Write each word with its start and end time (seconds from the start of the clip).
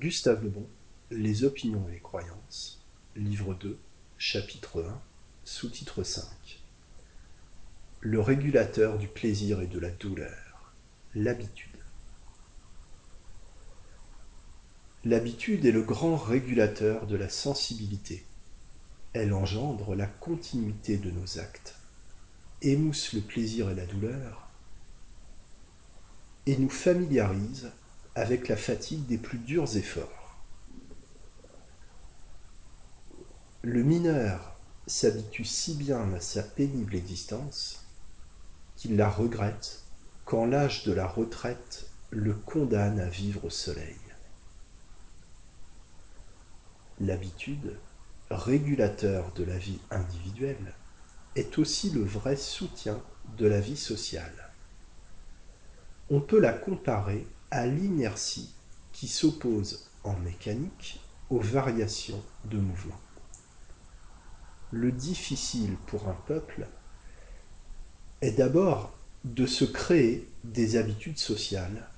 Gustave 0.00 0.42
Le 0.42 0.48
Bon, 0.48 0.66
Les 1.10 1.44
opinions 1.44 1.86
et 1.88 1.92
les 1.92 2.00
croyances, 2.00 2.82
livre 3.14 3.52
2, 3.52 3.78
chapitre 4.16 4.82
1, 4.82 5.00
sous-titre 5.44 6.02
5. 6.02 6.24
Le 8.00 8.18
régulateur 8.18 8.96
du 8.96 9.06
plaisir 9.06 9.60
et 9.60 9.66
de 9.66 9.78
la 9.78 9.90
douleur, 9.90 10.72
l'habitude. 11.14 11.76
L'habitude 15.04 15.66
est 15.66 15.72
le 15.72 15.82
grand 15.82 16.16
régulateur 16.16 17.06
de 17.06 17.16
la 17.16 17.28
sensibilité. 17.28 18.24
Elle 19.12 19.34
engendre 19.34 19.94
la 19.94 20.06
continuité 20.06 20.96
de 20.96 21.10
nos 21.10 21.38
actes, 21.38 21.76
émousse 22.62 23.12
le 23.12 23.20
plaisir 23.20 23.68
et 23.68 23.74
la 23.74 23.86
douleur, 23.86 24.48
et 26.46 26.56
nous 26.56 26.70
familiarise 26.70 27.70
avec 28.14 28.48
la 28.48 28.56
fatigue 28.56 29.06
des 29.06 29.18
plus 29.18 29.38
durs 29.38 29.76
efforts. 29.76 30.36
Le 33.62 33.82
mineur 33.82 34.56
s'habitue 34.86 35.44
si 35.44 35.74
bien 35.74 36.12
à 36.12 36.20
sa 36.20 36.42
pénible 36.42 36.94
existence 36.94 37.86
qu'il 38.76 38.96
la 38.96 39.08
regrette 39.08 39.82
quand 40.24 40.46
l'âge 40.46 40.84
de 40.84 40.92
la 40.92 41.06
retraite 41.06 41.86
le 42.10 42.34
condamne 42.34 43.00
à 43.00 43.06
vivre 43.06 43.44
au 43.44 43.50
soleil. 43.50 43.96
L'habitude, 47.00 47.78
régulateur 48.30 49.32
de 49.32 49.44
la 49.44 49.56
vie 49.56 49.80
individuelle, 49.90 50.74
est 51.34 51.58
aussi 51.58 51.90
le 51.90 52.04
vrai 52.04 52.36
soutien 52.36 53.00
de 53.38 53.46
la 53.46 53.60
vie 53.60 53.76
sociale. 53.76 54.50
On 56.10 56.20
peut 56.20 56.40
la 56.40 56.52
comparer 56.52 57.26
à 57.52 57.66
l'inertie 57.66 58.48
qui 58.92 59.06
s'oppose 59.06 59.84
en 60.04 60.18
mécanique 60.20 60.98
aux 61.28 61.38
variations 61.38 62.22
de 62.46 62.56
mouvement. 62.56 62.98
Le 64.70 64.90
difficile 64.90 65.76
pour 65.86 66.08
un 66.08 66.16
peuple 66.26 66.66
est 68.22 68.32
d'abord 68.32 68.96
de 69.24 69.44
se 69.44 69.66
créer 69.66 70.26
des 70.44 70.76
habitudes 70.76 71.18
sociales, 71.18 71.90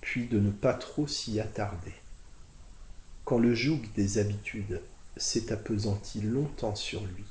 puis 0.00 0.28
de 0.28 0.38
ne 0.38 0.52
pas 0.52 0.74
trop 0.74 1.08
s'y 1.08 1.40
attarder. 1.40 1.94
Quand 3.24 3.38
le 3.38 3.56
joug 3.56 3.80
des 3.96 4.18
habitudes 4.18 4.80
s'est 5.16 5.50
appesanti 5.50 6.20
longtemps 6.20 6.76
sur 6.76 7.04
lui, 7.04 7.24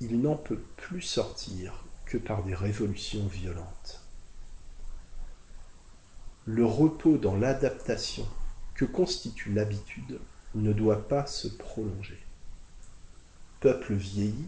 il 0.00 0.20
n'en 0.20 0.36
peut 0.36 0.60
plus 0.76 1.00
sortir 1.00 1.82
que 2.04 2.18
par 2.18 2.44
des 2.44 2.54
révolutions 2.54 3.26
violentes 3.26 4.03
le 6.46 6.66
repos 6.66 7.16
dans 7.16 7.36
l'adaptation 7.36 8.26
que 8.74 8.84
constitue 8.84 9.52
l'habitude 9.52 10.18
ne 10.54 10.72
doit 10.72 11.08
pas 11.08 11.26
se 11.26 11.48
prolonger. 11.48 12.18
Peuple 13.60 13.94
vieilli, 13.94 14.46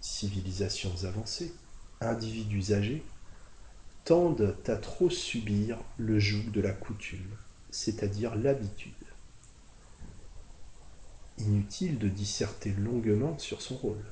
civilisations 0.00 1.04
avancées, 1.04 1.54
individus 2.00 2.72
âgés, 2.72 3.04
tendent 4.04 4.56
à 4.66 4.76
trop 4.76 5.08
subir 5.08 5.78
le 5.98 6.18
joug 6.18 6.50
de 6.50 6.60
la 6.60 6.72
coutume, 6.72 7.36
c'est-à-dire 7.70 8.34
l'habitude. 8.34 8.92
Inutile 11.38 11.98
de 11.98 12.08
disserter 12.08 12.72
longuement 12.72 13.38
sur 13.38 13.62
son 13.62 13.76
rôle. 13.76 14.04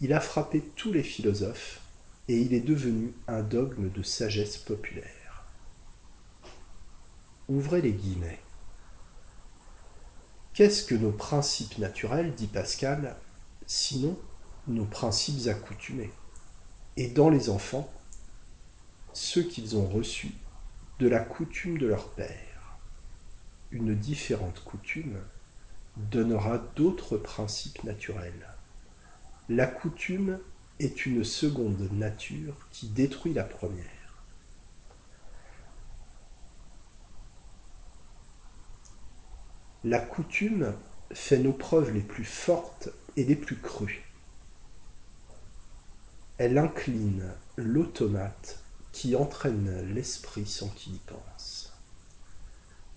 Il 0.00 0.14
a 0.14 0.20
frappé 0.20 0.62
tous 0.76 0.92
les 0.92 1.02
philosophes 1.02 1.82
et 2.28 2.40
il 2.40 2.54
est 2.54 2.60
devenu 2.60 3.12
un 3.28 3.42
dogme 3.42 3.90
de 3.90 4.02
sagesse 4.02 4.56
populaire. 4.56 5.19
Ouvrez 7.50 7.82
les 7.82 7.92
guillemets. 7.92 8.38
Qu'est-ce 10.54 10.84
que 10.84 10.94
nos 10.94 11.10
principes 11.10 11.78
naturels, 11.78 12.32
dit 12.36 12.46
Pascal, 12.46 13.16
sinon 13.66 14.16
nos 14.68 14.84
principes 14.84 15.48
accoutumés? 15.48 16.12
Et 16.96 17.08
dans 17.08 17.28
les 17.28 17.50
enfants, 17.50 17.92
ceux 19.14 19.42
qu'ils 19.42 19.76
ont 19.76 19.88
reçus 19.88 20.30
de 21.00 21.08
la 21.08 21.18
coutume 21.18 21.76
de 21.76 21.88
leur 21.88 22.10
père. 22.10 22.78
Une 23.72 23.96
différente 23.96 24.62
coutume 24.62 25.18
donnera 25.96 26.58
d'autres 26.76 27.16
principes 27.16 27.82
naturels. 27.82 28.46
La 29.48 29.66
coutume 29.66 30.38
est 30.78 31.04
une 31.04 31.24
seconde 31.24 31.88
nature 31.90 32.68
qui 32.70 32.86
détruit 32.86 33.34
la 33.34 33.42
première. 33.42 33.99
La 39.82 39.98
coutume 39.98 40.74
fait 41.10 41.38
nos 41.38 41.54
preuves 41.54 41.92
les 41.92 42.02
plus 42.02 42.26
fortes 42.26 42.90
et 43.16 43.24
les 43.24 43.34
plus 43.34 43.56
crues. 43.56 44.04
Elle 46.36 46.58
incline 46.58 47.32
l'automate 47.56 48.62
qui 48.92 49.16
entraîne 49.16 49.94
l'esprit 49.94 50.44
sans 50.44 50.68
qu'il 50.68 50.96
y 50.96 50.98
pense. 50.98 51.72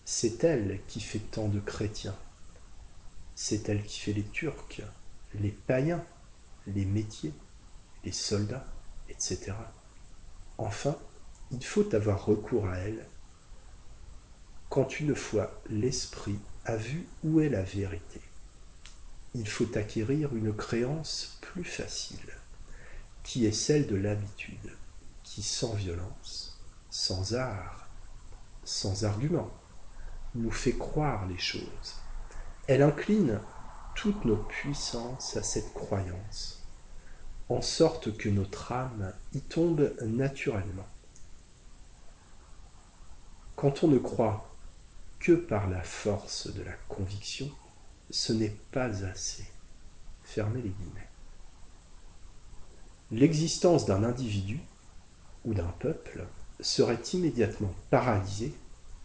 C'est 0.03 0.43
elle 0.43 0.81
qui 0.87 0.99
fait 0.99 1.19
tant 1.19 1.47
de 1.47 1.61
chrétiens. 1.61 2.17
C'est 3.33 3.69
elle 3.69 3.83
qui 3.83 4.01
fait 4.01 4.13
les 4.13 4.23
Turcs, 4.23 4.81
les 5.35 5.51
païens, 5.51 6.03
les 6.67 6.85
métiers, 6.85 7.33
les 8.03 8.11
soldats, 8.11 8.65
etc. 9.07 9.53
Enfin, 10.57 10.97
il 11.51 11.63
faut 11.63 11.95
avoir 11.95 12.25
recours 12.25 12.67
à 12.67 12.77
elle 12.77 13.05
quand 14.69 14.99
une 14.99 15.15
fois 15.15 15.61
l'esprit 15.69 16.39
a 16.65 16.75
vu 16.75 17.05
où 17.23 17.41
est 17.41 17.49
la 17.49 17.63
vérité. 17.63 18.21
Il 19.35 19.47
faut 19.47 19.77
acquérir 19.77 20.35
une 20.35 20.55
créance 20.55 21.37
plus 21.41 21.63
facile, 21.63 22.37
qui 23.23 23.45
est 23.45 23.51
celle 23.51 23.87
de 23.87 23.95
l'habitude, 23.95 24.71
qui 25.23 25.41
sans 25.41 25.73
violence, 25.73 26.59
sans 26.89 27.33
art, 27.33 27.87
sans 28.63 29.03
argument, 29.03 29.51
nous 30.35 30.51
fait 30.51 30.77
croire 30.77 31.25
les 31.27 31.37
choses. 31.37 31.95
Elle 32.67 32.81
incline 32.81 33.39
toutes 33.95 34.23
nos 34.25 34.37
puissances 34.37 35.35
à 35.35 35.43
cette 35.43 35.73
croyance, 35.73 36.63
en 37.49 37.61
sorte 37.61 38.15
que 38.15 38.29
notre 38.29 38.71
âme 38.71 39.13
y 39.33 39.41
tombe 39.41 39.93
naturellement. 40.01 40.87
Quand 43.55 43.83
on 43.83 43.87
ne 43.87 43.99
croit 43.99 44.52
que 45.23 45.31
par 45.31 45.69
la 45.69 45.81
force 45.81 46.53
de 46.53 46.61
la 46.61 46.73
conviction, 46.89 47.49
ce 48.09 48.33
n'est 48.33 48.55
pas 48.71 49.05
assez. 49.05 49.45
Fermez 50.25 50.61
les 50.61 50.69
guillemets. 50.69 51.07
L'existence 53.09 53.85
d'un 53.85 54.03
individu 54.03 54.59
ou 55.45 55.53
d'un 55.53 55.73
peuple 55.79 56.25
serait 56.59 57.01
immédiatement 57.13 57.73
paralysée 57.89 58.53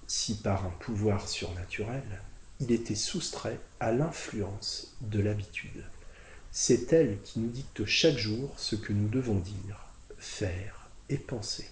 si 0.09 0.37
par 0.39 0.67
un 0.67 0.71
pouvoir 0.71 1.29
surnaturel 1.29 2.03
il 2.59 2.73
était 2.73 2.97
soustrait 2.97 3.61
à 3.79 3.93
l'influence 3.93 4.97
de 5.00 5.21
l'habitude. 5.21 5.85
C'est 6.50 6.93
elle 6.93 7.23
qui 7.23 7.39
nous 7.39 7.50
dicte 7.50 7.85
chaque 7.85 8.19
jour 8.19 8.53
ce 8.56 8.75
que 8.75 8.93
nous 8.93 9.09
devons 9.09 9.39
dire, 9.39 9.87
faire 10.19 10.89
et 11.09 11.19
penser. 11.19 11.71